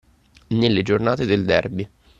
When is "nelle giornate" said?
0.47-1.27